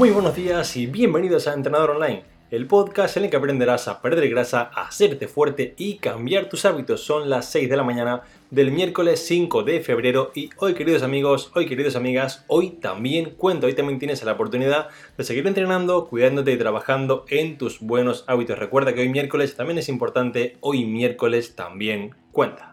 Muy 0.00 0.08
buenos 0.08 0.34
días 0.34 0.78
y 0.78 0.86
bienvenidos 0.86 1.46
a 1.46 1.52
Entrenador 1.52 1.90
Online, 1.90 2.24
el 2.50 2.66
podcast 2.66 3.18
en 3.18 3.24
el 3.24 3.30
que 3.30 3.36
aprenderás 3.36 3.86
a 3.86 4.00
perder 4.00 4.30
grasa, 4.30 4.70
a 4.74 4.86
hacerte 4.86 5.28
fuerte 5.28 5.74
y 5.76 5.96
cambiar 5.98 6.48
tus 6.48 6.64
hábitos. 6.64 7.02
Son 7.02 7.28
las 7.28 7.50
6 7.50 7.68
de 7.68 7.76
la 7.76 7.82
mañana 7.82 8.22
del 8.50 8.70
miércoles 8.70 9.22
5 9.26 9.62
de 9.62 9.80
febrero 9.80 10.32
y 10.34 10.48
hoy 10.56 10.72
queridos 10.72 11.02
amigos, 11.02 11.52
hoy 11.54 11.66
queridos 11.66 11.96
amigas, 11.96 12.46
hoy 12.46 12.70
también 12.70 13.34
cuento, 13.36 13.66
hoy 13.66 13.74
también 13.74 13.98
tienes 13.98 14.24
la 14.24 14.32
oportunidad 14.32 14.88
de 15.18 15.24
seguir 15.24 15.46
entrenando, 15.46 16.06
cuidándote 16.08 16.52
y 16.52 16.56
trabajando 16.56 17.26
en 17.28 17.58
tus 17.58 17.80
buenos 17.80 18.24
hábitos. 18.26 18.58
Recuerda 18.58 18.94
que 18.94 19.02
hoy 19.02 19.10
miércoles 19.10 19.54
también 19.54 19.76
es 19.76 19.90
importante, 19.90 20.56
hoy 20.60 20.86
miércoles 20.86 21.56
también 21.56 22.14
cuenta. 22.32 22.69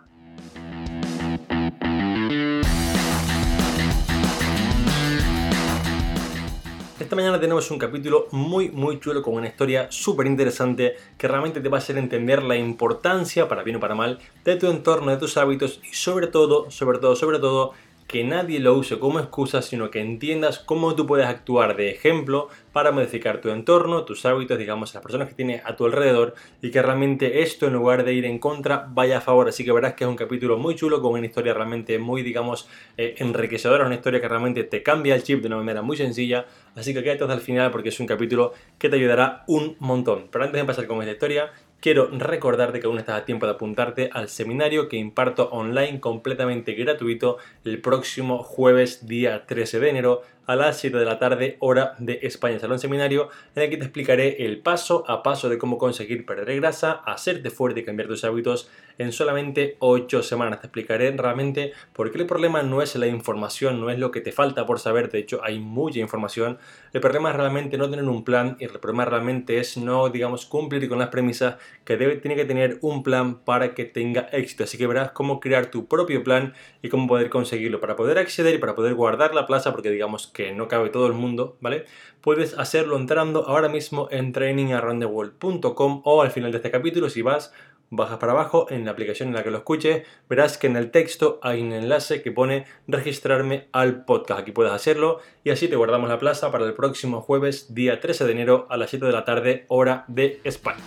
Esta 7.07 7.15
mañana 7.15 7.39
tenemos 7.39 7.71
un 7.71 7.79
capítulo 7.79 8.27
muy 8.31 8.69
muy 8.69 8.99
chulo 8.99 9.21
con 9.21 9.35
una 9.35 9.47
historia 9.47 9.87
súper 9.89 10.27
interesante 10.27 10.97
que 11.17 11.29
realmente 11.29 11.61
te 11.61 11.69
va 11.69 11.77
a 11.77 11.79
hacer 11.79 11.97
entender 11.97 12.43
la 12.43 12.57
importancia, 12.57 13.47
para 13.47 13.63
bien 13.63 13.77
o 13.77 13.79
para 13.79 13.95
mal, 13.95 14.19
de 14.43 14.57
tu 14.57 14.67
entorno, 14.67 15.09
de 15.09 15.15
tus 15.15 15.37
hábitos 15.37 15.79
y 15.89 15.95
sobre 15.95 16.27
todo, 16.27 16.69
sobre 16.69 16.99
todo, 16.99 17.15
sobre 17.15 17.39
todo, 17.39 17.71
que 18.07 18.23
nadie 18.23 18.59
lo 18.59 18.73
use 18.73 18.99
como 18.99 19.19
excusa, 19.19 19.61
sino 19.61 19.91
que 19.91 19.99
entiendas 19.99 20.59
cómo 20.59 20.95
tú 20.95 21.05
puedes 21.05 21.27
actuar 21.27 21.75
de 21.75 21.89
ejemplo 21.89 22.47
para 22.71 22.91
modificar 22.91 23.41
tu 23.41 23.49
entorno, 23.49 24.05
tus 24.05 24.25
hábitos, 24.25 24.57
digamos, 24.57 24.93
las 24.93 25.03
personas 25.03 25.27
que 25.27 25.35
tienes 25.35 25.61
a 25.65 25.75
tu 25.75 25.85
alrededor 25.85 26.33
y 26.61 26.71
que 26.71 26.81
realmente 26.81 27.41
esto 27.41 27.67
en 27.67 27.73
lugar 27.73 28.05
de 28.05 28.13
ir 28.13 28.25
en 28.25 28.39
contra 28.39 28.87
vaya 28.89 29.17
a 29.17 29.21
favor. 29.21 29.49
Así 29.49 29.65
que 29.65 29.73
verás 29.73 29.95
que 29.95 30.05
es 30.05 30.09
un 30.09 30.15
capítulo 30.15 30.57
muy 30.57 30.75
chulo 30.75 31.01
con 31.01 31.13
una 31.13 31.25
historia 31.25 31.53
realmente 31.53 31.99
muy, 31.99 32.23
digamos, 32.23 32.69
eh, 32.97 33.15
enriquecedora, 33.17 33.85
una 33.85 33.95
historia 33.95 34.21
que 34.21 34.27
realmente 34.27 34.63
te 34.63 34.83
cambia 34.83 35.13
el 35.15 35.23
chip 35.23 35.41
de 35.41 35.47
una 35.47 35.57
manera 35.57 35.81
muy 35.81 35.97
sencilla. 35.97 36.45
Así 36.75 36.93
que 36.93 37.03
quédate 37.03 37.23
hasta 37.23 37.33
el 37.33 37.41
final 37.41 37.71
porque 37.71 37.89
es 37.89 37.99
un 37.99 38.07
capítulo 38.07 38.53
que 38.77 38.87
te 38.89 38.95
ayudará 38.95 39.43
un 39.47 39.75
montón. 39.79 40.27
Pero 40.31 40.45
antes 40.45 40.53
de 40.53 40.61
empezar 40.61 40.87
con 40.87 40.99
esta 41.01 41.11
historia, 41.11 41.51
Quiero 41.79 42.09
recordarte 42.09 42.79
que 42.79 42.87
aún 42.87 42.97
estás 42.97 43.21
a 43.21 43.25
tiempo 43.25 43.45
de 43.45 43.51
apuntarte 43.51 44.09
al 44.11 44.29
seminario 44.29 44.89
que 44.89 44.97
imparto 44.97 45.49
online 45.51 45.99
completamente 45.99 46.73
gratuito 46.73 47.37
el 47.63 47.81
próximo 47.81 48.41
jueves 48.41 49.07
día 49.07 49.45
13 49.45 49.79
de 49.79 49.89
enero 49.89 50.23
a 50.47 50.55
las 50.55 50.79
7 50.79 50.97
de 50.97 51.05
la 51.05 51.19
tarde, 51.19 51.57
hora 51.59 51.95
de 51.99 52.19
España. 52.23 52.57
Salón 52.57 52.79
seminario 52.79 53.29
en 53.53 53.63
el 53.63 53.69
que 53.69 53.75
te 53.75 53.83
explicaré 53.83 54.45
el 54.45 54.59
paso 54.59 55.03
a 55.07 55.21
paso 55.21 55.49
de 55.49 55.57
cómo 55.57 55.77
conseguir 55.77 56.25
perder 56.25 56.55
grasa, 56.61 56.93
hacerte 57.05 57.49
fuerte 57.49 57.81
y 57.81 57.83
cambiar 57.83 58.07
tus 58.07 58.23
hábitos 58.23 58.69
en 58.97 59.11
solamente 59.11 59.75
8 59.79 60.23
semanas. 60.23 60.61
Te 60.61 60.67
explicaré 60.67 61.11
realmente 61.11 61.73
por 61.91 62.11
qué 62.11 62.17
el 62.17 62.25
problema 62.25 62.63
no 62.63 62.81
es 62.81 62.95
la 62.95 63.07
información, 63.07 63.81
no 63.81 63.89
es 63.89 63.99
lo 63.99 64.09
que 64.09 64.21
te 64.21 64.31
falta 64.31 64.65
por 64.65 64.79
saber. 64.79 65.11
De 65.11 65.19
hecho, 65.19 65.41
hay 65.43 65.59
mucha 65.59 65.99
información. 65.99 66.57
El 66.93 67.01
problema 67.01 67.31
es 67.31 67.35
realmente 67.35 67.77
no 67.77 67.89
tener 67.89 68.05
un 68.05 68.23
plan 68.23 68.55
y 68.57 68.63
el 68.63 68.71
problema 68.79 69.03
realmente 69.03 69.59
es 69.59 69.75
no, 69.75 70.07
digamos, 70.07 70.45
cumplir 70.45 70.87
con 70.87 70.97
las 70.97 71.09
premisas 71.09 71.55
que 71.83 71.97
debe, 71.97 72.15
tiene 72.15 72.37
que 72.37 72.45
tener 72.45 72.77
un 72.81 73.03
plan 73.03 73.39
para 73.39 73.75
que 73.75 73.83
tenga 73.83 74.29
éxito. 74.31 74.63
Así 74.63 74.77
que 74.77 74.87
verás 74.87 75.11
cómo 75.11 75.41
crear 75.41 75.65
tu 75.65 75.87
propio 75.87 76.23
plan 76.23 76.53
y 76.81 76.87
cómo 76.87 77.05
poder 77.05 77.29
conseguirlo 77.29 77.81
para 77.81 77.97
poder 77.97 78.17
acceder 78.17 78.55
y 78.55 78.59
para 78.59 78.75
poder 78.75 78.93
guardar 78.93 79.35
la 79.35 79.45
plaza, 79.45 79.73
porque 79.73 79.91
digamos 79.91 80.27
que 80.37 80.53
no 80.53 80.67
cabe 80.67 80.91
todo 80.91 81.07
el 81.07 81.13
mundo, 81.13 81.57
¿vale? 81.61 81.85
Puedes 82.21 82.57
hacerlo 82.59 82.95
entrando 82.95 83.47
ahora 83.47 83.69
mismo 83.69 84.07
en 84.11 84.33
trainingaroundtheworld.com 84.33 86.01
o 86.05 86.21
al 86.21 86.29
final 86.29 86.51
de 86.51 86.57
este 86.57 86.69
capítulo, 86.69 87.09
si 87.09 87.23
vas, 87.23 87.51
bajas 87.89 88.19
para 88.19 88.33
abajo 88.33 88.67
en 88.69 88.85
la 88.85 88.91
aplicación 88.91 89.29
en 89.29 89.35
la 89.35 89.43
que 89.43 89.49
lo 89.49 89.57
escuches, 89.57 90.05
verás 90.29 90.59
que 90.59 90.67
en 90.67 90.77
el 90.77 90.91
texto 90.91 91.39
hay 91.41 91.63
un 91.63 91.73
enlace 91.73 92.21
que 92.21 92.31
pone 92.31 92.65
registrarme 92.87 93.67
al 93.71 94.05
podcast. 94.05 94.41
Aquí 94.41 94.51
puedes 94.51 94.71
hacerlo 94.71 95.21
y 95.43 95.49
así 95.49 95.67
te 95.67 95.75
guardamos 95.75 96.07
la 96.07 96.19
plaza 96.19 96.51
para 96.51 96.65
el 96.65 96.75
próximo 96.75 97.21
jueves, 97.21 97.73
día 97.73 97.99
13 97.99 98.25
de 98.25 98.31
enero 98.31 98.67
a 98.69 98.77
las 98.77 98.91
7 98.91 99.07
de 99.07 99.11
la 99.11 99.25
tarde, 99.25 99.65
hora 99.69 100.05
de 100.07 100.39
España. 100.43 100.83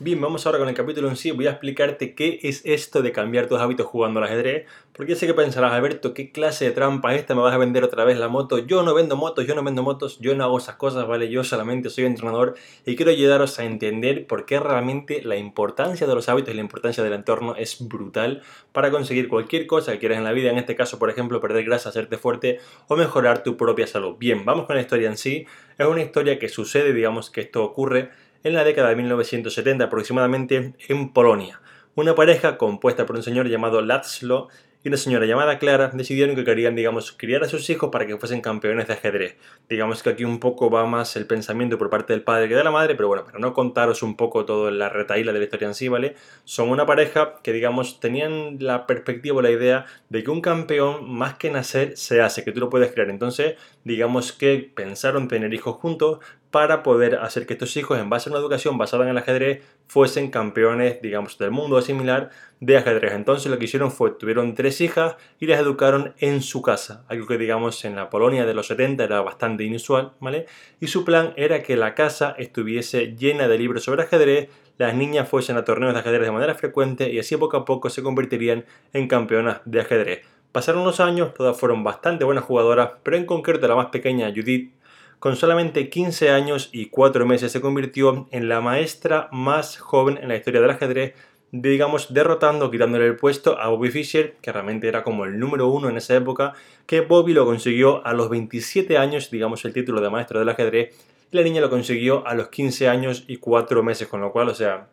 Bien, 0.00 0.20
vamos 0.20 0.44
ahora 0.44 0.58
con 0.58 0.68
el 0.68 0.74
capítulo 0.74 1.08
en 1.08 1.14
sí. 1.14 1.30
Voy 1.30 1.46
a 1.46 1.50
explicarte 1.50 2.16
qué 2.16 2.40
es 2.42 2.62
esto 2.64 3.00
de 3.00 3.12
cambiar 3.12 3.46
tus 3.46 3.60
hábitos 3.60 3.86
jugando 3.86 4.18
al 4.18 4.24
ajedrez. 4.24 4.66
Porque 4.92 5.14
sé 5.14 5.28
que 5.28 5.34
pensarás, 5.34 5.72
Alberto, 5.72 6.14
¿qué 6.14 6.32
clase 6.32 6.64
de 6.64 6.70
trampa 6.72 7.14
es 7.14 7.20
esta? 7.20 7.36
¿Me 7.36 7.42
vas 7.42 7.54
a 7.54 7.58
vender 7.58 7.84
otra 7.84 8.04
vez 8.04 8.18
la 8.18 8.26
moto? 8.26 8.58
Yo 8.58 8.82
no 8.82 8.92
vendo 8.92 9.14
motos, 9.16 9.46
yo 9.46 9.54
no 9.54 9.62
vendo 9.62 9.84
motos, 9.84 10.18
yo 10.18 10.34
no 10.34 10.42
hago 10.42 10.58
esas 10.58 10.74
cosas, 10.74 11.06
¿vale? 11.06 11.28
Yo 11.30 11.44
solamente 11.44 11.90
soy 11.90 12.06
entrenador 12.06 12.56
y 12.84 12.96
quiero 12.96 13.12
ayudaros 13.12 13.60
a 13.60 13.64
entender 13.64 14.26
por 14.26 14.46
qué 14.46 14.58
realmente 14.58 15.22
la 15.22 15.36
importancia 15.36 16.08
de 16.08 16.14
los 16.16 16.28
hábitos 16.28 16.52
y 16.52 16.56
la 16.56 16.62
importancia 16.62 17.04
del 17.04 17.12
entorno 17.12 17.54
es 17.54 17.86
brutal 17.86 18.42
para 18.72 18.90
conseguir 18.90 19.28
cualquier 19.28 19.68
cosa 19.68 19.92
que 19.92 20.00
quieras 20.00 20.18
en 20.18 20.24
la 20.24 20.32
vida. 20.32 20.50
En 20.50 20.58
este 20.58 20.74
caso, 20.74 20.98
por 20.98 21.08
ejemplo, 21.08 21.40
perder 21.40 21.64
grasa, 21.64 21.90
hacerte 21.90 22.18
fuerte 22.18 22.58
o 22.88 22.96
mejorar 22.96 23.44
tu 23.44 23.56
propia 23.56 23.86
salud. 23.86 24.16
Bien, 24.18 24.44
vamos 24.44 24.66
con 24.66 24.74
la 24.74 24.82
historia 24.82 25.08
en 25.08 25.16
sí. 25.16 25.46
Es 25.78 25.86
una 25.86 26.02
historia 26.02 26.38
que 26.40 26.48
sucede, 26.48 26.92
digamos 26.92 27.30
que 27.30 27.42
esto 27.42 27.62
ocurre 27.62 28.10
en 28.44 28.54
la 28.54 28.62
década 28.62 28.90
de 28.90 28.96
1970 28.96 29.84
aproximadamente 29.84 30.74
en 30.88 31.12
Polonia. 31.12 31.60
Una 31.96 32.14
pareja 32.14 32.58
compuesta 32.58 33.06
por 33.06 33.16
un 33.16 33.22
señor 33.22 33.48
llamado 33.48 33.80
Laszlo 33.80 34.48
y 34.84 34.88
una 34.88 34.98
señora 34.98 35.24
llamada 35.24 35.58
Clara 35.58 35.90
decidieron 35.94 36.36
que 36.36 36.44
querían, 36.44 36.76
digamos, 36.76 37.12
criar 37.12 37.42
a 37.42 37.48
sus 37.48 37.70
hijos 37.70 37.88
para 37.90 38.06
que 38.06 38.18
fuesen 38.18 38.42
campeones 38.42 38.86
de 38.86 38.92
ajedrez. 38.92 39.36
Digamos 39.66 40.02
que 40.02 40.10
aquí 40.10 40.24
un 40.24 40.38
poco 40.40 40.68
va 40.68 40.84
más 40.84 41.16
el 41.16 41.26
pensamiento 41.26 41.78
por 41.78 41.88
parte 41.88 42.12
del 42.12 42.22
padre 42.22 42.48
que 42.48 42.54
de 42.54 42.62
la 42.62 42.70
madre, 42.70 42.94
pero 42.94 43.08
bueno, 43.08 43.24
para 43.24 43.38
no 43.38 43.54
contaros 43.54 44.02
un 44.02 44.14
poco 44.14 44.44
toda 44.44 44.70
la 44.70 44.90
retaíla 44.90 45.32
de 45.32 45.38
la 45.38 45.44
historia 45.44 45.68
en 45.68 45.74
sí, 45.74 45.88
¿vale? 45.88 46.16
Son 46.44 46.68
una 46.68 46.84
pareja 46.84 47.36
que, 47.42 47.54
digamos, 47.54 47.98
tenían 47.98 48.58
la 48.60 48.86
perspectiva 48.86 49.38
o 49.38 49.42
la 49.42 49.50
idea 49.50 49.86
de 50.10 50.22
que 50.22 50.30
un 50.30 50.42
campeón, 50.42 51.10
más 51.10 51.38
que 51.38 51.50
nacer, 51.50 51.96
se 51.96 52.20
hace, 52.20 52.44
que 52.44 52.52
tú 52.52 52.60
lo 52.60 52.68
puedes 52.68 52.92
crear. 52.92 53.08
Entonces, 53.08 53.54
digamos 53.84 54.32
que 54.32 54.70
pensaron 54.74 55.28
tener 55.28 55.54
hijos 55.54 55.76
juntos 55.76 56.18
para 56.50 56.84
poder 56.84 57.16
hacer 57.16 57.46
que 57.46 57.54
estos 57.54 57.76
hijos, 57.76 57.98
en 57.98 58.08
base 58.08 58.28
a 58.28 58.32
una 58.32 58.38
educación 58.38 58.78
basada 58.78 59.02
en 59.02 59.10
el 59.10 59.18
ajedrez, 59.18 59.64
fuesen 59.88 60.30
campeones, 60.30 61.02
digamos, 61.02 61.36
del 61.36 61.50
mundo 61.50 61.80
similar 61.82 62.30
de 62.60 62.76
ajedrez. 62.76 63.12
Entonces 63.12 63.50
lo 63.50 63.58
que 63.58 63.64
hicieron 63.64 63.90
fue, 63.90 64.12
tuvieron 64.12 64.54
tres 64.54 64.80
hijas 64.80 65.16
y 65.40 65.46
las 65.46 65.58
educaron 65.58 66.14
en 66.18 66.42
su 66.42 66.62
casa, 66.62 67.04
algo 67.08 67.26
que 67.26 67.38
digamos 67.38 67.84
en 67.84 67.96
la 67.96 68.08
Polonia 68.08 68.46
de 68.46 68.54
los 68.54 68.68
70 68.68 69.02
era 69.02 69.20
bastante 69.20 69.64
inusual, 69.64 70.12
¿vale? 70.20 70.46
Y 70.80 70.86
su 70.86 71.04
plan 71.04 71.32
era 71.36 71.62
que 71.64 71.76
la 71.76 71.96
casa 71.96 72.36
estuviese 72.38 73.16
llena 73.16 73.48
de 73.48 73.58
libros 73.58 73.82
sobre 73.82 74.04
ajedrez, 74.04 74.48
las 74.78 74.94
niñas 74.94 75.28
fuesen 75.28 75.56
a 75.56 75.64
torneos 75.64 75.92
de 75.92 76.00
ajedrez 76.00 76.22
de 76.22 76.32
manera 76.32 76.54
frecuente 76.54 77.12
y 77.12 77.18
así 77.18 77.36
poco 77.36 77.56
a 77.56 77.64
poco 77.64 77.90
se 77.90 78.02
convertirían 78.02 78.64
en 78.92 79.08
campeonas 79.08 79.60
de 79.64 79.80
ajedrez. 79.80 80.33
Pasaron 80.54 80.84
los 80.84 81.00
años, 81.00 81.34
todas 81.34 81.58
fueron 81.58 81.82
bastante 81.82 82.24
buenas 82.24 82.44
jugadoras, 82.44 82.90
pero 83.02 83.16
en 83.16 83.26
concreto 83.26 83.66
la 83.66 83.74
más 83.74 83.86
pequeña, 83.86 84.32
Judith, 84.32 84.72
con 85.18 85.34
solamente 85.34 85.90
15 85.90 86.30
años 86.30 86.68
y 86.70 86.90
4 86.90 87.26
meses 87.26 87.50
se 87.50 87.60
convirtió 87.60 88.28
en 88.30 88.48
la 88.48 88.60
maestra 88.60 89.28
más 89.32 89.78
joven 89.78 90.16
en 90.22 90.28
la 90.28 90.36
historia 90.36 90.60
del 90.60 90.70
ajedrez, 90.70 91.14
digamos 91.50 92.14
derrotando, 92.14 92.70
quitándole 92.70 93.04
el 93.04 93.16
puesto 93.16 93.58
a 93.58 93.66
Bobby 93.66 93.90
Fischer, 93.90 94.36
que 94.40 94.52
realmente 94.52 94.86
era 94.86 95.02
como 95.02 95.24
el 95.24 95.40
número 95.40 95.66
uno 95.66 95.88
en 95.88 95.96
esa 95.96 96.14
época, 96.14 96.52
que 96.86 97.00
Bobby 97.00 97.32
lo 97.32 97.46
consiguió 97.46 98.06
a 98.06 98.12
los 98.12 98.30
27 98.30 98.96
años, 98.96 99.32
digamos 99.32 99.64
el 99.64 99.72
título 99.72 100.00
de 100.00 100.10
maestro 100.10 100.38
del 100.38 100.50
ajedrez, 100.50 100.94
y 101.32 101.36
la 101.36 101.42
niña 101.42 101.62
lo 101.62 101.68
consiguió 101.68 102.24
a 102.28 102.34
los 102.34 102.46
15 102.46 102.88
años 102.88 103.24
y 103.26 103.38
4 103.38 103.82
meses, 103.82 104.06
con 104.06 104.20
lo 104.20 104.30
cual, 104.30 104.50
o 104.50 104.54
sea, 104.54 104.86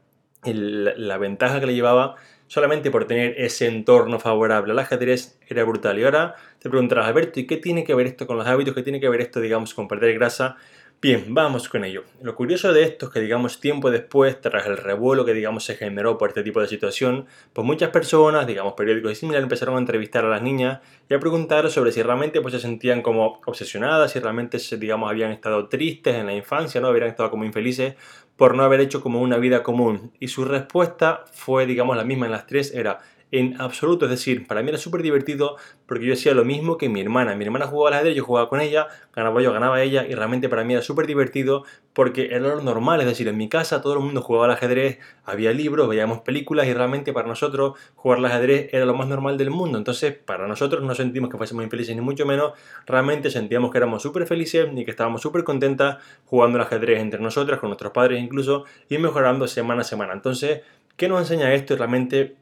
la 0.43 1.19
ventaja 1.19 1.59
que 1.59 1.67
le 1.67 1.75
llevaba 1.75 2.15
solamente 2.51 2.91
por 2.91 3.05
tener 3.05 3.35
ese 3.37 3.65
entorno 3.65 4.19
favorable 4.19 4.73
al 4.73 4.79
ajedrez 4.79 5.39
era 5.47 5.63
brutal. 5.63 5.97
Y 5.97 6.03
ahora 6.03 6.35
te 6.59 6.69
preguntarás, 6.69 7.07
Alberto, 7.07 7.39
¿y 7.39 7.47
qué 7.47 7.55
tiene 7.55 7.85
que 7.85 7.95
ver 7.95 8.07
esto 8.07 8.27
con 8.27 8.35
los 8.35 8.45
hábitos? 8.45 8.75
¿Qué 8.75 8.83
tiene 8.83 8.99
que 8.99 9.07
ver 9.07 9.21
esto, 9.21 9.39
digamos, 9.39 9.73
con 9.73 9.87
perder 9.87 10.13
grasa? 10.15 10.57
Bien, 11.01 11.33
vamos 11.33 11.69
con 11.69 11.85
ello. 11.85 12.03
Lo 12.21 12.35
curioso 12.35 12.73
de 12.73 12.83
esto 12.83 13.05
es 13.05 13.13
que, 13.13 13.21
digamos, 13.21 13.61
tiempo 13.61 13.89
después, 13.89 14.41
tras 14.41 14.67
el 14.67 14.75
revuelo 14.75 15.23
que, 15.23 15.33
digamos, 15.33 15.63
se 15.63 15.75
generó 15.75 16.17
por 16.17 16.27
este 16.27 16.43
tipo 16.43 16.59
de 16.59 16.67
situación, 16.67 17.25
pues 17.53 17.65
muchas 17.65 17.89
personas, 17.89 18.45
digamos, 18.45 18.73
periódicos 18.73 19.13
y 19.13 19.15
similares, 19.15 19.43
empezaron 19.43 19.77
a 19.77 19.79
entrevistar 19.79 20.25
a 20.25 20.29
las 20.29 20.41
niñas 20.41 20.81
y 21.09 21.13
a 21.13 21.19
preguntar 21.19 21.71
sobre 21.71 21.93
si 21.93 22.03
realmente 22.03 22.41
pues, 22.41 22.53
se 22.53 22.59
sentían 22.59 23.01
como 23.01 23.39
obsesionadas, 23.45 24.11
si 24.11 24.19
realmente, 24.19 24.57
digamos, 24.77 25.09
habían 25.09 25.31
estado 25.31 25.69
tristes 25.69 26.15
en 26.15 26.25
la 26.25 26.35
infancia, 26.35 26.81
¿no? 26.81 26.89
Habían 26.89 27.07
estado 27.07 27.31
como 27.31 27.45
infelices 27.45 27.95
por 28.41 28.55
no 28.55 28.63
haber 28.63 28.79
hecho 28.79 29.01
como 29.01 29.21
una 29.21 29.37
vida 29.37 29.61
común. 29.61 30.13
Y 30.19 30.29
su 30.29 30.45
respuesta 30.45 31.25
fue, 31.31 31.67
digamos, 31.67 31.95
la 31.95 32.03
misma 32.03 32.25
en 32.25 32.31
las 32.31 32.47
tres, 32.47 32.73
era 32.73 32.97
en 33.31 33.59
absoluto. 33.61 34.05
Es 34.05 34.11
decir, 34.11 34.45
para 34.45 34.61
mí 34.61 34.69
era 34.69 34.77
súper 34.77 35.01
divertido 35.01 35.55
porque 35.85 36.05
yo 36.05 36.13
hacía 36.13 36.33
lo 36.33 36.45
mismo 36.45 36.77
que 36.77 36.89
mi 36.89 37.01
hermana. 37.01 37.35
Mi 37.35 37.45
hermana 37.45 37.67
jugaba 37.67 37.89
al 37.89 37.93
ajedrez, 37.95 38.15
yo 38.15 38.23
jugaba 38.23 38.49
con 38.49 38.61
ella, 38.61 38.87
ganaba 39.15 39.41
yo, 39.41 39.51
ganaba 39.51 39.81
ella 39.81 40.05
y 40.07 40.13
realmente 40.13 40.49
para 40.49 40.63
mí 40.63 40.73
era 40.73 40.81
súper 40.81 41.07
divertido 41.07 41.63
porque 41.93 42.27
era 42.31 42.39
lo 42.39 42.61
normal. 42.61 42.99
Es 42.99 43.07
decir, 43.07 43.27
en 43.27 43.37
mi 43.37 43.49
casa 43.49 43.81
todo 43.81 43.93
el 43.93 43.99
mundo 43.99 44.21
jugaba 44.21 44.45
al 44.45 44.51
ajedrez, 44.51 44.99
había 45.25 45.53
libros, 45.53 45.87
veíamos 45.87 46.19
películas 46.19 46.67
y 46.67 46.73
realmente 46.73 47.13
para 47.13 47.27
nosotros 47.27 47.79
jugar 47.95 48.19
al 48.19 48.25
ajedrez 48.25 48.73
era 48.73 48.85
lo 48.85 48.93
más 48.93 49.07
normal 49.07 49.37
del 49.37 49.49
mundo. 49.49 49.77
Entonces, 49.77 50.13
para 50.13 50.47
nosotros 50.47 50.83
no 50.83 50.93
sentimos 50.93 51.29
que 51.29 51.37
fuésemos 51.37 51.63
infelices 51.63 51.95
ni 51.95 52.01
mucho 52.01 52.25
menos, 52.25 52.53
realmente 52.85 53.31
sentíamos 53.31 53.71
que 53.71 53.77
éramos 53.77 54.01
súper 54.01 54.27
felices 54.27 54.67
y 54.75 54.85
que 54.85 54.91
estábamos 54.91 55.21
súper 55.21 55.43
contentas 55.43 55.97
jugando 56.25 56.57
al 56.57 56.65
ajedrez 56.65 56.99
entre 56.99 57.21
nosotras, 57.21 57.59
con 57.59 57.69
nuestros 57.69 57.91
padres 57.91 58.21
incluso, 58.21 58.65
y 58.89 58.97
mejorando 58.97 59.47
semana 59.47 59.81
a 59.81 59.85
semana. 59.85 60.13
Entonces, 60.13 60.61
¿Qué 61.01 61.07
nos 61.07 61.19
enseña 61.21 61.51
esto? 61.55 61.75
Realmente, 61.75 62.35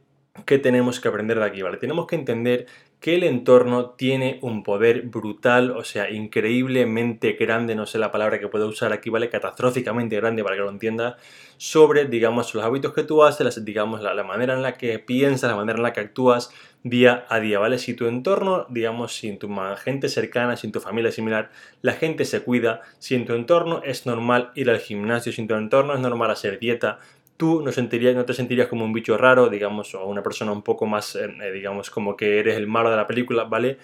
¿qué 0.45 0.59
tenemos 0.59 1.00
que 1.00 1.07
aprender 1.07 1.39
de 1.39 1.45
aquí? 1.45 1.62
¿vale? 1.62 1.77
Tenemos 1.77 2.07
que 2.07 2.15
entender 2.15 2.68
que 3.00 3.15
el 3.15 3.24
entorno 3.24 3.91
tiene 3.91 4.39
un 4.41 4.62
poder 4.62 5.03
brutal, 5.03 5.71
o 5.71 5.86
sea, 5.86 6.09
increíblemente 6.09 7.33
grande, 7.33 7.74
no 7.74 7.86
sé 7.86 7.97
la 7.97 8.12
palabra 8.12 8.39
que 8.39 8.50
puedo 8.50 8.68
usar 8.68 8.91
aquí, 8.91 9.09
¿vale? 9.09 9.30
Catastróficamente 9.30 10.18
grande 10.18 10.44
para 10.44 10.57
que 10.57 10.63
lo 10.63 10.69
entienda, 10.69 11.18
sobre, 11.56 12.06
digamos, 12.06 12.53
los 12.53 12.63
hábitos 12.63 12.94
que 12.94 13.03
tú 13.03 13.24
haces, 13.24 13.63
digamos, 13.63 14.01
la, 14.01 14.13
la, 14.13 14.24
manera 14.24 14.53
en 14.53 14.62
la 14.62 14.74
que 14.74 15.00
piensas, 15.00 15.50
la 15.50 15.56
manera 15.56 15.77
en 15.77 15.83
la 15.83 15.94
que 15.94 16.01
actúas 16.01 16.51
día 16.83 17.25
a 17.30 17.39
día, 17.39 17.59
¿vale? 17.59 17.77
Si 17.77 17.94
tu 17.94 18.06
entorno, 18.06 18.65
digamos, 18.69 19.13
si 19.13 19.30
en 19.30 19.39
tu 19.39 19.50
gente 19.77 20.09
cercana, 20.09 20.57
si 20.57 20.68
en 20.68 20.74
tu 20.74 20.81
familia 20.81 21.12
similar, 21.12 21.51
la 21.81 21.94
gente 21.94 22.25
se 22.25 22.42
cuida, 22.42 22.81
si 23.00 23.15
en 23.15 23.25
tu 23.25 23.33
entorno 23.33 23.81
es 23.83 24.06
normal 24.06 24.51
ir 24.56 24.69
al 24.69 24.80
gimnasio, 24.80 25.31
si 25.31 25.42
en 25.42 25.47
tu 25.47 25.56
entorno 25.56 25.94
es 25.94 26.01
normal 26.01 26.31
hacer 26.31 26.59
dieta, 26.59 27.00
tú 27.39 27.62
no, 27.62 27.71
sentirías, 27.71 28.13
no 28.18 28.25
te 28.25 28.33
sentirías 28.33 28.68
como 28.68 28.83
un 28.83 28.91
bicho 28.91 29.18
raro, 29.18 29.47
digamos, 29.47 29.95
o 29.95 30.06
una 30.06 30.21
persona 30.21 30.51
un 30.51 30.62
poco 30.62 30.86
más, 30.86 31.15
eh, 31.15 31.33
eh, 31.41 31.51
digamos, 31.53 31.89
como 31.89 32.18
que 32.18 32.38
eres 32.38 32.57
el 32.57 32.68
malo 32.68 32.91
de 32.91 32.97
la 32.97 33.07
película, 33.07 33.45
¿vale? 33.45 33.77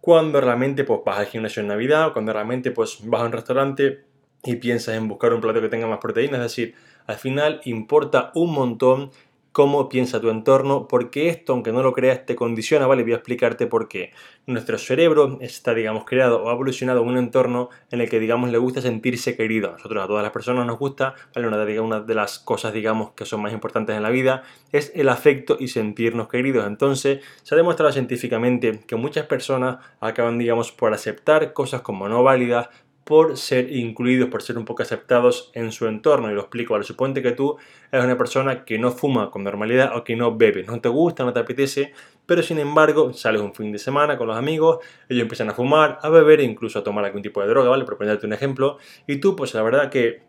Cuando 0.00 0.40
realmente 0.40 0.84
pues, 0.84 1.00
vas 1.04 1.18
al 1.18 1.26
gimnasio 1.26 1.60
en 1.60 1.66
Navidad, 1.66 2.06
o 2.06 2.12
cuando 2.12 2.32
realmente 2.32 2.70
pues, 2.70 3.00
vas 3.02 3.22
a 3.22 3.24
un 3.24 3.32
restaurante 3.32 4.04
y 4.44 4.54
piensas 4.54 4.94
en 4.94 5.08
buscar 5.08 5.34
un 5.34 5.40
plato 5.40 5.60
que 5.60 5.68
tenga 5.68 5.88
más 5.88 5.98
proteínas, 5.98 6.36
es 6.36 6.52
decir, 6.52 6.74
al 7.08 7.16
final 7.16 7.60
importa 7.64 8.30
un 8.36 8.52
montón 8.52 9.10
cómo 9.52 9.88
piensa 9.88 10.20
tu 10.20 10.30
entorno, 10.30 10.86
porque 10.86 11.28
esto, 11.28 11.52
aunque 11.52 11.72
no 11.72 11.82
lo 11.82 11.92
creas, 11.92 12.24
te 12.24 12.36
condiciona, 12.36 12.86
¿vale? 12.86 13.02
Voy 13.02 13.12
a 13.12 13.16
explicarte 13.16 13.66
por 13.66 13.88
qué. 13.88 14.12
Nuestro 14.46 14.78
cerebro 14.78 15.38
está, 15.40 15.74
digamos, 15.74 16.04
creado 16.04 16.42
o 16.42 16.50
ha 16.50 16.52
evolucionado 16.52 17.02
en 17.02 17.08
un 17.08 17.18
entorno 17.18 17.68
en 17.90 18.00
el 18.00 18.08
que, 18.08 18.20
digamos, 18.20 18.50
le 18.50 18.58
gusta 18.58 18.80
sentirse 18.80 19.36
querido. 19.36 19.70
A 19.70 19.72
nosotros, 19.72 20.04
a 20.04 20.06
todas 20.06 20.22
las 20.22 20.32
personas 20.32 20.66
nos 20.66 20.78
gusta, 20.78 21.14
¿vale? 21.34 21.48
Una 21.48 21.64
de, 21.64 21.80
una 21.80 22.00
de 22.00 22.14
las 22.14 22.38
cosas, 22.38 22.72
digamos, 22.72 23.12
que 23.12 23.24
son 23.24 23.42
más 23.42 23.52
importantes 23.52 23.96
en 23.96 24.02
la 24.02 24.10
vida 24.10 24.42
es 24.72 24.92
el 24.94 25.08
afecto 25.08 25.56
y 25.58 25.68
sentirnos 25.68 26.28
queridos. 26.28 26.66
Entonces, 26.66 27.20
se 27.42 27.54
ha 27.54 27.56
demostrado 27.56 27.92
científicamente 27.92 28.80
que 28.86 28.96
muchas 28.96 29.26
personas 29.26 29.78
acaban, 30.00 30.38
digamos, 30.38 30.70
por 30.70 30.94
aceptar 30.94 31.52
cosas 31.52 31.80
como 31.80 32.08
no 32.08 32.22
válidas, 32.22 32.68
por 33.10 33.36
ser 33.36 33.72
incluidos, 33.72 34.28
por 34.28 34.40
ser 34.40 34.56
un 34.56 34.64
poco 34.64 34.84
aceptados 34.84 35.50
en 35.54 35.72
su 35.72 35.88
entorno. 35.88 36.30
Y 36.30 36.34
lo 36.34 36.42
explico, 36.42 36.74
¿vale? 36.74 36.84
Suponte 36.84 37.20
que 37.20 37.32
tú 37.32 37.56
eres 37.90 38.04
una 38.04 38.16
persona 38.16 38.64
que 38.64 38.78
no 38.78 38.92
fuma 38.92 39.32
con 39.32 39.42
normalidad 39.42 39.96
o 39.96 40.04
que 40.04 40.14
no 40.14 40.36
bebe, 40.36 40.62
no 40.62 40.80
te 40.80 40.88
gusta, 40.88 41.24
no 41.24 41.32
te 41.32 41.40
apetece, 41.40 41.92
pero 42.24 42.40
sin 42.40 42.60
embargo 42.60 43.12
sales 43.12 43.42
un 43.42 43.52
fin 43.52 43.72
de 43.72 43.80
semana 43.80 44.16
con 44.16 44.28
los 44.28 44.36
amigos, 44.36 44.78
ellos 45.08 45.22
empiezan 45.22 45.50
a 45.50 45.54
fumar, 45.54 45.98
a 46.02 46.08
beber 46.08 46.38
e 46.38 46.44
incluso 46.44 46.78
a 46.78 46.84
tomar 46.84 47.04
algún 47.04 47.20
tipo 47.20 47.42
de 47.42 47.48
droga, 47.48 47.70
¿vale? 47.70 47.84
Por 47.84 47.98
ponerte 47.98 48.26
un 48.28 48.32
ejemplo. 48.32 48.78
Y 49.08 49.16
tú, 49.16 49.34
pues 49.34 49.54
la 49.54 49.62
verdad 49.62 49.90
que 49.90 50.22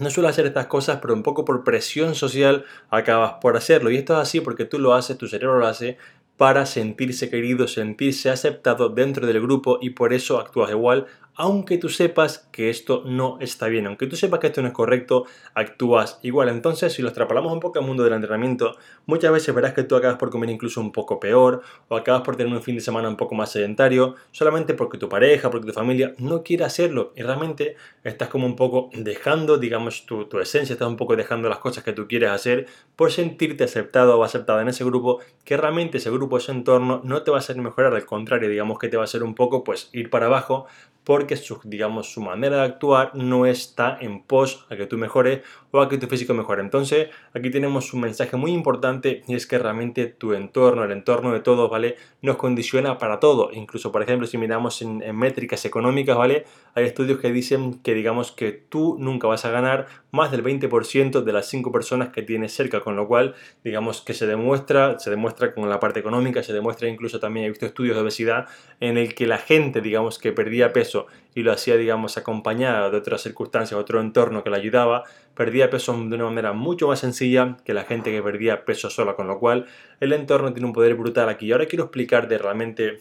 no 0.00 0.10
suele 0.10 0.28
hacer 0.28 0.44
estas 0.44 0.66
cosas, 0.66 0.98
pero 1.00 1.14
un 1.14 1.22
poco 1.22 1.44
por 1.44 1.62
presión 1.62 2.16
social 2.16 2.64
acabas 2.90 3.34
por 3.40 3.56
hacerlo. 3.56 3.92
Y 3.92 3.96
esto 3.96 4.14
es 4.14 4.18
así 4.18 4.40
porque 4.40 4.64
tú 4.64 4.80
lo 4.80 4.94
haces, 4.94 5.16
tu 5.16 5.28
cerebro 5.28 5.60
lo 5.60 5.68
hace, 5.68 5.98
para 6.36 6.66
sentirse 6.66 7.30
querido, 7.30 7.68
sentirse 7.68 8.30
aceptado 8.30 8.88
dentro 8.88 9.24
del 9.24 9.40
grupo 9.40 9.78
y 9.80 9.90
por 9.90 10.12
eso 10.12 10.40
actúas 10.40 10.70
igual 10.70 11.06
aunque 11.36 11.78
tú 11.78 11.88
sepas 11.88 12.48
que 12.52 12.70
esto 12.70 13.02
no 13.04 13.38
está 13.40 13.66
bien, 13.68 13.86
aunque 13.86 14.06
tú 14.06 14.16
sepas 14.16 14.40
que 14.40 14.48
esto 14.48 14.62
no 14.62 14.68
es 14.68 14.74
correcto, 14.74 15.26
actúas 15.54 16.18
igual. 16.22 16.48
Entonces, 16.48 16.92
si 16.92 17.02
lo 17.02 17.08
extrapolamos 17.08 17.52
un 17.52 17.60
poco 17.60 17.78
al 17.78 17.84
mundo 17.84 18.04
del 18.04 18.12
entrenamiento, 18.12 18.76
muchas 19.06 19.32
veces 19.32 19.54
verás 19.54 19.74
que 19.74 19.82
tú 19.82 19.96
acabas 19.96 20.16
por 20.16 20.30
comer 20.30 20.50
incluso 20.50 20.80
un 20.80 20.92
poco 20.92 21.18
peor 21.18 21.62
o 21.88 21.96
acabas 21.96 22.22
por 22.22 22.36
tener 22.36 22.52
un 22.52 22.62
fin 22.62 22.76
de 22.76 22.80
semana 22.80 23.08
un 23.08 23.16
poco 23.16 23.34
más 23.34 23.50
sedentario, 23.50 24.14
solamente 24.30 24.74
porque 24.74 24.98
tu 24.98 25.08
pareja, 25.08 25.50
porque 25.50 25.66
tu 25.66 25.72
familia 25.72 26.14
no 26.18 26.42
quiere 26.42 26.64
hacerlo 26.64 27.12
y 27.16 27.22
realmente 27.22 27.76
estás 28.04 28.28
como 28.28 28.46
un 28.46 28.56
poco 28.56 28.90
dejando, 28.94 29.58
digamos, 29.58 30.06
tu, 30.06 30.26
tu 30.26 30.38
esencia, 30.38 30.74
estás 30.74 30.88
un 30.88 30.96
poco 30.96 31.16
dejando 31.16 31.48
las 31.48 31.58
cosas 31.58 31.82
que 31.82 31.92
tú 31.92 32.06
quieres 32.06 32.30
hacer 32.30 32.66
por 32.96 33.10
sentirte 33.10 33.64
aceptado 33.64 34.18
o 34.18 34.24
aceptada 34.24 34.62
en 34.62 34.68
ese 34.68 34.84
grupo, 34.84 35.20
que 35.44 35.56
realmente 35.56 35.98
ese 35.98 36.10
grupo, 36.10 36.38
ese 36.38 36.52
entorno 36.52 37.00
no 37.04 37.22
te 37.22 37.30
va 37.30 37.38
a 37.38 37.40
hacer 37.40 37.56
mejorar, 37.56 37.94
al 37.94 38.06
contrario, 38.06 38.48
digamos 38.48 38.78
que 38.78 38.88
te 38.88 38.96
va 38.96 39.02
a 39.02 39.04
hacer 39.04 39.22
un 39.22 39.34
poco 39.34 39.64
pues 39.64 39.90
ir 39.92 40.10
para 40.10 40.26
abajo 40.26 40.66
porque 41.04 41.36
su, 41.36 41.60
digamos, 41.64 42.10
su 42.12 42.20
manera 42.22 42.56
de 42.56 42.62
actuar 42.62 43.14
no 43.14 43.46
está 43.46 43.98
en 44.00 44.22
pos 44.22 44.66
a 44.70 44.76
que 44.76 44.86
tú 44.86 44.96
mejores 44.96 45.42
o 45.70 45.80
a 45.80 45.88
que 45.88 45.98
tu 45.98 46.06
físico 46.06 46.34
mejore. 46.34 46.62
Entonces, 46.62 47.08
aquí 47.34 47.50
tenemos 47.50 47.92
un 47.92 48.00
mensaje 48.00 48.36
muy 48.36 48.52
importante 48.52 49.22
y 49.26 49.34
es 49.34 49.46
que 49.46 49.58
realmente 49.58 50.06
tu 50.06 50.32
entorno, 50.32 50.84
el 50.84 50.92
entorno 50.92 51.32
de 51.32 51.40
todos, 51.40 51.70
¿vale? 51.70 51.96
Nos 52.22 52.36
condiciona 52.36 52.96
para 52.96 53.20
todo. 53.20 53.50
Incluso, 53.52 53.92
por 53.92 54.02
ejemplo, 54.02 54.26
si 54.26 54.38
miramos 54.38 54.80
en, 54.82 55.02
en 55.02 55.16
métricas 55.16 55.64
económicas, 55.64 56.16
¿vale? 56.16 56.44
Hay 56.74 56.84
estudios 56.84 57.20
que 57.20 57.32
dicen 57.32 57.80
que, 57.82 57.92
digamos, 57.92 58.32
que 58.32 58.52
tú 58.52 58.96
nunca 58.98 59.26
vas 59.26 59.44
a 59.44 59.50
ganar 59.50 59.86
más 60.10 60.30
del 60.30 60.44
20% 60.44 61.22
de 61.22 61.32
las 61.32 61.46
5 61.48 61.72
personas 61.72 62.10
que 62.10 62.22
tienes 62.22 62.54
cerca, 62.54 62.80
con 62.80 62.96
lo 62.96 63.08
cual, 63.08 63.34
digamos, 63.64 64.00
que 64.00 64.14
se 64.14 64.26
demuestra, 64.26 64.98
se 65.00 65.10
demuestra 65.10 65.54
con 65.54 65.68
la 65.68 65.80
parte 65.80 66.00
económica, 66.00 66.42
se 66.42 66.52
demuestra 66.52 66.88
incluso 66.88 67.18
también, 67.18 67.46
he 67.46 67.48
visto 67.50 67.66
estudios 67.66 67.96
de 67.96 68.02
obesidad 68.02 68.46
en 68.80 68.96
el 68.96 69.14
que 69.14 69.26
la 69.26 69.38
gente, 69.38 69.80
digamos, 69.80 70.18
que 70.18 70.32
perdía 70.32 70.72
peso 70.72 70.93
y 71.34 71.42
lo 71.42 71.52
hacía, 71.52 71.76
digamos, 71.76 72.16
acompañado 72.16 72.90
de 72.90 72.98
otras 72.98 73.22
circunstancias, 73.22 73.78
otro 73.78 74.00
entorno 74.00 74.42
que 74.44 74.50
le 74.50 74.56
ayudaba, 74.56 75.04
perdía 75.34 75.70
peso 75.70 75.92
de 75.92 76.14
una 76.14 76.24
manera 76.24 76.52
mucho 76.52 76.88
más 76.88 77.00
sencilla 77.00 77.56
que 77.64 77.74
la 77.74 77.84
gente 77.84 78.10
que 78.10 78.22
perdía 78.22 78.64
peso 78.64 78.90
sola, 78.90 79.14
con 79.14 79.26
lo 79.26 79.38
cual 79.38 79.66
el 80.00 80.12
entorno 80.12 80.52
tiene 80.52 80.66
un 80.66 80.72
poder 80.72 80.94
brutal 80.94 81.28
aquí. 81.28 81.46
Y 81.46 81.52
ahora 81.52 81.66
quiero 81.66 81.84
explicarte 81.84 82.38
realmente 82.38 83.00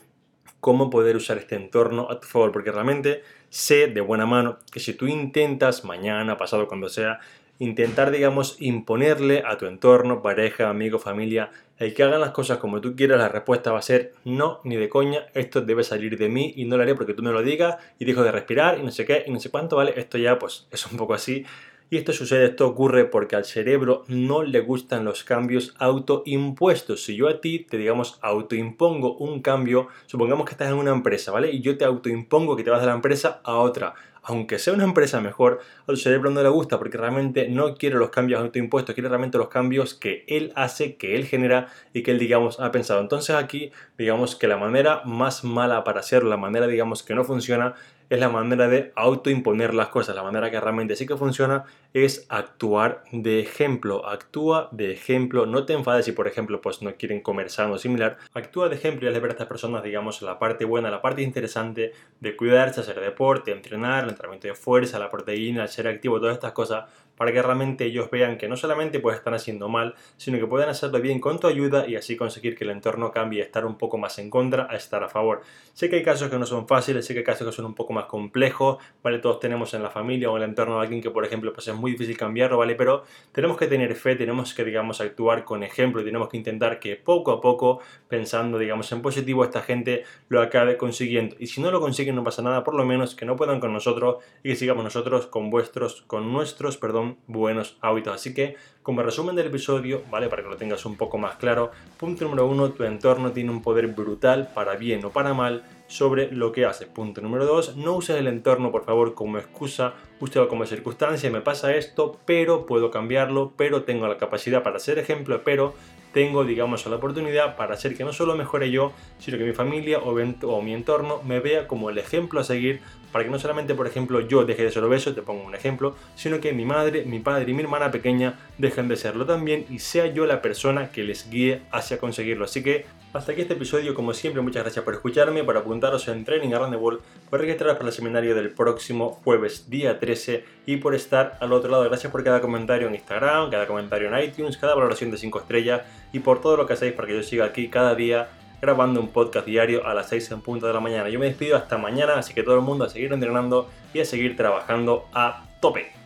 cómo 0.60 0.90
poder 0.90 1.16
usar 1.16 1.38
este 1.38 1.56
entorno 1.56 2.08
a 2.10 2.20
tu 2.20 2.28
favor, 2.28 2.52
porque 2.52 2.72
realmente 2.72 3.22
sé 3.50 3.88
de 3.88 4.02
buena 4.02 4.26
mano 4.26 4.60
que 4.72 4.80
si 4.80 4.94
tú 4.94 5.08
intentas 5.08 5.84
mañana, 5.84 6.38
pasado, 6.38 6.68
cuando 6.68 6.90
sea, 6.90 7.20
intentar, 7.64 8.12
digamos, 8.12 8.58
imponerle 8.60 9.44
a 9.46 9.58
tu 9.58 9.66
entorno, 9.66 10.22
pareja, 10.22 10.70
amigo, 10.70 11.00
familia, 11.00 11.50
el 11.78 11.94
que 11.94 12.04
hagan 12.04 12.22
las 12.22 12.32
cosas 12.32 12.58
como 12.58 12.82
tú 12.82 12.96
quieras, 12.96 13.18
la 13.18 13.30
respuesta 13.30 13.72
va 13.72 13.80
a 13.80 13.84
ser 13.84 14.14
no, 14.26 14.60
ni 14.64 14.76
de 14.76 14.90
coña, 14.90 15.28
esto 15.34 15.62
debe 15.62 15.84
salir 15.84 16.18
de 16.18 16.30
mí 16.30 16.54
y 16.56 16.66
no 16.66 16.78
lo 16.78 16.84
haré 16.84 16.96
porque 16.96 17.14
tú 17.14 17.24
me 17.24 17.32
lo 17.32 17.42
digas 17.42 17.78
y 18.00 18.06
dejo 18.06 18.24
de 18.24 18.32
respirar 18.32 18.80
y 18.80 18.84
no 18.84 18.92
sé 18.92 19.06
qué 19.06 19.24
y 19.26 19.32
no 19.32 19.40
sé 19.40 19.50
cuánto, 19.50 19.78
¿vale? 19.78 19.94
Esto 19.96 20.18
ya 20.18 20.38
pues 20.38 20.68
es 20.72 20.86
un 20.92 20.98
poco 20.98 21.14
así. 21.14 21.46
Y 21.90 21.98
esto 21.98 22.12
sucede, 22.12 22.46
esto 22.46 22.68
ocurre 22.68 23.06
porque 23.06 23.36
al 23.36 23.46
cerebro 23.46 24.04
no 24.08 24.42
le 24.42 24.62
gustan 24.62 25.06
los 25.06 25.24
cambios 25.24 25.76
autoimpuestos. 25.78 27.04
Si 27.04 27.16
yo 27.16 27.28
a 27.28 27.40
ti 27.40 27.60
te, 27.60 27.78
digamos, 27.78 28.18
autoimpongo 28.22 29.16
un 29.18 29.42
cambio, 29.42 29.90
supongamos 30.08 30.46
que 30.46 30.54
estás 30.54 30.70
en 30.70 30.76
una 30.76 30.92
empresa, 30.92 31.32
¿vale? 31.32 31.52
Y 31.52 31.62
yo 31.62 31.78
te 31.78 31.86
autoimpongo 31.86 32.56
que 32.56 32.64
te 32.64 32.72
vas 32.72 32.82
de 32.82 32.88
la 32.88 32.94
empresa 32.94 33.42
a 33.44 33.58
otra 33.58 33.94
aunque 34.24 34.58
sea 34.58 34.74
una 34.74 34.86
empresa 34.86 35.20
mejor, 35.20 35.60
al 35.88 35.98
cerebro 35.98 36.32
no 36.32 36.42
le 36.42 36.50
gusta 36.50 36.80
porque 36.80 36.98
realmente 36.98 37.50
no 37.50 37.76
quiere 37.76 37.98
los 37.98 38.10
cambios 38.10 38.42
autoimpuestos, 38.42 38.96
quiere 38.96 39.10
realmente 39.10 39.38
los 39.38 39.50
cambios 39.50 39.94
que 39.94 40.24
él 40.28 40.54
hace, 40.56 40.96
que 40.96 41.16
él 41.16 41.26
genera 41.26 41.68
y 41.94 42.04
que 42.04 42.12
él, 42.12 42.20
digamos, 42.20 42.60
ha 42.60 42.72
pensado. 42.72 43.02
Entonces 43.02 43.36
aquí, 43.36 43.72
digamos 43.98 44.36
que 44.36 44.48
la 44.48 44.58
manera 44.58 45.02
más 45.06 45.44
mala 45.44 45.84
para 45.84 46.00
hacerlo, 46.00 46.30
la 46.30 46.38
manera, 46.38 46.68
digamos, 46.68 47.04
que 47.04 47.16
no 47.16 47.26
funciona, 47.26 47.76
es 48.14 48.20
la 48.20 48.30
manera 48.30 48.68
de 48.68 48.92
autoimponer 48.96 49.74
las 49.74 49.88
cosas. 49.88 50.16
La 50.16 50.24
manera 50.24 50.52
que 50.52 50.60
realmente 50.60 50.96
sí 50.96 51.06
que 51.06 51.18
funciona 51.18 51.66
es 51.94 52.26
actuar 52.30 53.04
de 53.12 53.40
ejemplo. 53.40 54.08
Actúa 54.08 54.70
de 54.72 54.92
ejemplo. 54.92 55.46
No 55.46 55.66
te 55.66 55.74
enfades 55.74 56.06
si, 56.06 56.12
por 56.12 56.28
ejemplo, 56.28 56.62
pues 56.62 56.82
no 56.82 56.94
quieren 56.96 57.22
comer 57.22 57.50
sano 57.50 57.74
o 57.74 57.78
similar. 57.78 58.18
Actúa 58.34 58.70
de 58.70 58.76
ejemplo 58.76 59.06
y 59.06 59.08
hazle 59.08 59.20
ver 59.20 59.32
a 59.32 59.34
estas 59.34 59.48
personas, 59.48 59.84
digamos, 59.84 60.22
la 60.22 60.40
parte 60.40 60.66
buena, 60.66 60.92
la 60.92 61.02
parte 61.02 61.22
interesante 61.22 61.94
de 62.20 62.36
cuidarse, 62.36 62.82
hacer 62.82 63.00
deporte, 63.00 63.52
entrenar, 63.52 64.04
el 64.04 64.12
entrenamiento 64.12 64.48
de 64.48 64.56
fuerza, 64.56 65.00
la 65.00 65.10
proteína, 65.10 65.64
el 65.64 65.70
ser 65.70 65.88
activo, 65.88 66.20
todas 66.20 66.36
estas 66.36 66.52
cosas 66.52 66.86
para 67.18 67.32
que 67.32 67.42
realmente 67.42 67.86
ellos 67.86 68.10
vean 68.12 68.38
que 68.38 68.48
no 68.48 68.58
solamente 68.58 69.00
pues 69.00 69.18
están 69.18 69.34
haciendo 69.34 69.70
mal, 69.70 69.96
sino 70.18 70.40
que 70.40 70.48
pueden 70.48 70.70
hacerlo 70.70 71.00
bien 71.00 71.20
con 71.20 71.40
tu 71.40 71.48
ayuda 71.48 71.88
y 71.88 71.96
así 71.96 72.16
conseguir 72.16 72.58
que 72.58 72.64
el 72.64 72.72
entorno 72.72 73.12
cambie, 73.12 73.42
estar 73.42 73.66
un 73.66 73.78
poco 73.78 73.98
más 73.98 74.18
en 74.20 74.30
contra 74.30 74.68
a 74.70 74.76
estar 74.76 75.04
a 75.04 75.10
favor. 75.10 75.42
Sé 75.74 75.90
que 75.90 75.98
hay 75.98 76.04
casos 76.04 76.30
que 76.30 76.38
no 76.38 76.46
son 76.46 76.68
fáciles, 76.68 77.06
sé 77.06 77.14
que 77.14 77.20
hay 77.20 77.26
casos 77.26 77.48
que 77.48 77.54
son 77.54 77.66
un 77.66 77.76
poco 77.76 77.94
más 77.94 78.06
complejos, 78.06 78.78
¿vale? 79.02 79.20
Todos 79.20 79.40
tenemos 79.40 79.74
en 79.74 79.84
la 79.84 79.90
familia 79.90 80.30
o 80.30 80.38
en 80.38 80.44
el 80.44 80.50
entorno 80.50 80.76
de 80.76 80.82
alguien 80.82 81.02
que, 81.02 81.12
por 81.12 81.26
ejemplo, 81.26 81.54
pues 81.54 81.68
es 81.68 81.76
muy 81.76 81.92
difícil 81.92 82.18
cambiarlo, 82.18 82.58
¿vale? 82.58 82.76
Pero 82.76 83.04
tenemos 83.32 83.58
que 83.58 83.68
tener 83.68 83.96
fe, 83.96 84.16
tenemos 84.16 84.54
que, 84.54 84.64
digamos, 84.64 85.02
actuar 85.02 85.44
con 85.44 85.64
ejemplo 85.64 86.02
y 86.02 86.06
tenemos 86.06 86.30
que 86.30 86.38
intentar 86.38 86.80
que 86.80 86.96
poco 86.96 87.32
a 87.32 87.42
poco, 87.42 87.80
pensando, 88.08 88.58
digamos, 88.58 88.92
en 88.92 89.02
positivo, 89.02 89.44
esta 89.44 89.62
gente 89.62 90.04
lo 90.30 90.42
acabe 90.42 90.78
consiguiendo. 90.78 91.36
Y 91.40 91.48
si 91.48 91.62
no 91.62 91.72
lo 91.72 91.80
consiguen, 91.80 92.16
no 92.16 92.24
pasa 92.24 92.42
nada, 92.42 92.64
por 92.64 92.76
lo 92.76 92.86
menos 92.86 93.16
que 93.16 93.26
no 93.26 93.36
puedan 93.36 93.60
con 93.60 93.74
nosotros 93.74 94.18
y 94.44 94.50
que 94.50 94.56
sigamos 94.56 94.84
nosotros 94.84 95.28
con 95.28 95.50
vuestros, 95.50 96.04
con 96.08 96.32
nuestros, 96.32 96.78
perdón, 96.78 97.03
buenos 97.28 97.78
hábitos. 97.82 98.16
Así 98.16 98.34
que, 98.34 98.56
como 98.82 99.04
resumen 99.04 99.36
del 99.36 99.48
episodio, 99.48 100.04
¿vale? 100.12 100.28
Para 100.28 100.44
que 100.44 100.50
lo 100.50 100.58
tengas 100.58 100.86
un 100.86 100.98
poco 100.98 101.18
más 101.18 101.36
claro, 101.36 101.72
punto 101.98 102.26
número 102.26 102.48
uno, 102.48 102.72
tu 102.72 102.84
entorno 102.84 103.32
tiene 103.32 103.52
un 103.52 103.62
poder 103.62 103.88
brutal 103.88 104.52
para 104.54 104.76
bien 104.76 105.04
o 105.06 105.10
para 105.10 105.34
mal 105.34 105.64
sobre 105.88 106.32
lo 106.32 106.52
que 106.52 106.66
haces. 106.66 106.88
Punto 106.88 107.22
número 107.22 107.46
dos, 107.46 107.76
no 107.78 107.94
uses 107.94 108.18
el 108.18 108.28
entorno, 108.28 108.72
por 108.72 108.86
favor, 108.86 109.14
como 109.14 109.38
excusa 109.38 109.94
justo 110.20 110.48
como 110.48 110.66
circunstancia 110.66 111.30
me 111.30 111.42
pasa 111.42 111.76
esto, 111.76 112.18
pero 112.26 112.66
puedo 112.66 112.92
cambiarlo, 112.92 113.52
pero 113.58 113.84
tengo 113.84 114.08
la 114.08 114.18
capacidad 114.18 114.64
para 114.64 114.80
ser 114.80 114.98
ejemplo, 114.98 115.42
pero 115.44 115.74
tengo, 116.14 116.46
digamos, 116.46 116.86
la 116.86 116.96
oportunidad 116.96 117.56
para 117.58 117.74
hacer 117.74 117.98
que 117.98 118.04
no 118.04 118.14
solo 118.14 118.36
mejore 118.36 118.72
yo, 118.72 118.94
sino 119.20 119.38
que 119.38 119.44
mi 119.44 119.54
familia 119.54 120.00
o, 120.00 120.12
o, 120.12 120.62
mi 120.62 120.74
entorno 120.74 121.22
me 121.24 121.40
vea 121.40 121.68
como 121.68 121.90
el 121.90 121.98
ejemplo 121.98 122.40
a 122.40 122.44
seguir, 122.44 122.82
para 123.12 123.26
que 123.26 123.32
no 123.32 123.40
solamente, 123.40 123.76
por 123.76 123.88
ejemplo, 123.88 124.22
yo 124.22 124.46
deje 124.46 124.64
de 124.64 124.72
ser 124.72 124.84
obeso, 124.84 125.14
te 125.14 125.22
pongo 125.22 125.44
un 125.44 125.56
ejemplo, 125.56 125.96
sino 126.16 126.40
que 126.40 126.54
mi 126.54 126.66
madre, 126.66 127.06
mi 127.06 127.20
padre 127.20 127.52
y 127.52 127.54
mi 127.54 127.62
hermana 127.62 127.92
pequeña 127.92 128.40
dejen 128.58 128.88
de 128.88 128.96
serlo 128.96 129.26
también 129.26 129.66
y 129.70 129.80
sea 129.80 130.08
yo 130.08 130.26
la 130.26 130.42
persona 130.42 130.90
que 130.90 131.04
les 131.04 131.30
guíe 131.30 131.62
hacia 131.72 132.00
conseguirlo. 132.00 132.46
Así 132.46 132.64
que 132.64 132.86
hasta 133.14 133.32
aquí 133.32 133.42
este 133.42 133.54
episodio, 133.54 133.94
como 133.94 134.16
siempre, 134.16 134.42
muchas 134.42 134.64
gracias 134.64 134.84
por 134.84 134.96
escucharme, 134.96 135.44
por 135.44 135.56
apuntaros 135.56 136.08
en 136.08 136.26
Training 136.26 136.52
Around 136.54 136.74
the 136.74 136.80
World, 136.80 137.02
por 137.30 137.40
registraros 137.40 137.78
para 137.78 137.90
el 137.90 137.94
seminario 137.94 138.34
del 138.34 138.50
próximo 138.50 139.12
jueves, 139.24 139.70
día 139.70 140.00
13, 140.00 140.44
y 140.66 140.78
por 140.78 140.96
estar 140.96 141.38
al 141.40 141.54
otro 141.54 141.70
lado. 141.70 141.84
Gracias 141.84 142.12
por 142.12 142.24
cada 142.24 142.42
comentario 142.42 142.88
en 142.88 142.96
Instagram, 142.96 143.52
cada 143.52 143.68
comentario 143.68 144.08
en 144.12 144.24
iTunes, 144.24 144.58
cada 144.58 144.74
valoración 144.74 145.12
de 145.12 145.18
5 145.18 145.42
estrellas, 145.42 145.84
y 146.14 146.20
por 146.20 146.40
todo 146.40 146.56
lo 146.56 146.66
que 146.66 146.74
hacéis 146.74 146.94
para 146.94 147.10
que 147.10 147.16
yo 147.16 147.24
siga 147.24 147.44
aquí 147.44 147.68
cada 147.68 147.96
día 147.96 148.30
grabando 148.62 149.02
un 149.02 149.10
podcast 149.10 149.46
diario 149.46 149.86
a 149.86 149.94
las 149.94 150.08
6 150.08 150.32
en 150.32 150.42
punto 150.42 150.68
de 150.68 150.74
la 150.74 150.80
mañana. 150.80 151.10
Yo 151.10 151.20
me 151.20 151.26
despido 151.26 151.58
hasta 151.58 151.78
mañana, 151.78 152.14
así 152.18 152.34
que 152.34 152.44
todo 152.44 152.56
el 152.56 152.62
mundo 152.62 152.86
a 152.86 152.90
seguir 152.90 153.12
entrenando 153.12 153.70
y 153.94 154.00
a 154.00 154.06
seguir 154.06 154.38
trabajando 154.38 155.10
a 155.12 155.44
tope. 155.60 156.03